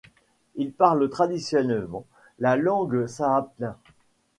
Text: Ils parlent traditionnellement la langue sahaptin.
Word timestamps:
Ils 0.55 0.71
parlent 0.73 1.11
traditionnellement 1.11 2.07
la 2.39 2.55
langue 2.57 3.05
sahaptin. 3.05 3.77